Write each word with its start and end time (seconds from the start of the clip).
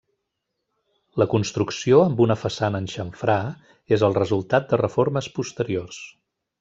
La 1.21 1.25
construcció, 1.33 1.99
amb 2.05 2.23
una 2.25 2.37
façana 2.45 2.81
en 2.85 2.89
xamfrà, 2.95 3.35
és 3.99 4.07
el 4.09 4.19
resultat 4.19 4.67
de 4.73 4.81
reformes 4.85 5.29
posteriors. 5.37 6.01